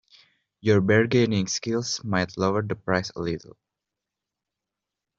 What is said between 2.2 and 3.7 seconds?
lower the price a little.